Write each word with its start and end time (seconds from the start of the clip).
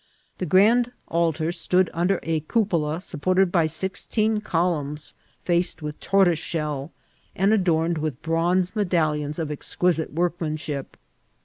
The 0.39 0.47
grand 0.47 0.91
altar 1.09 1.51
stood 1.51 1.91
under 1.93 2.19
a 2.23 2.39
cupo 2.39 2.79
la 2.79 2.97
supported 2.97 3.51
by 3.51 3.67
sixteen 3.67 4.39
columns 4.41 5.13
faced 5.43 5.83
with 5.83 5.99
tortoise 5.99 6.39
shell, 6.39 6.91
and 7.35 7.53
adorned 7.53 7.99
with 7.99 8.19
bronze 8.23 8.75
medallions 8.75 9.37
of 9.37 9.51
exquisite 9.51 10.11
workmanship. 10.11 10.97